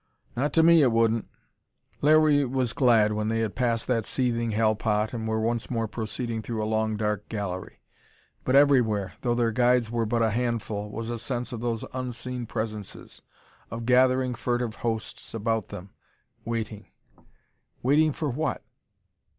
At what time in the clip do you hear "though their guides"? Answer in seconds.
9.21-9.91